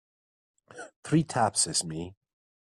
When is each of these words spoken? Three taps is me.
Three 1.03 1.23
taps 1.23 1.67
is 1.67 1.83
me. 1.83 2.15